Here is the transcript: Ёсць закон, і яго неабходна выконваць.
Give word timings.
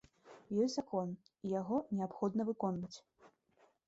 Ёсць 0.63 0.77
закон, 0.77 1.11
і 1.47 1.51
яго 1.51 1.77
неабходна 1.99 2.41
выконваць. 2.49 2.97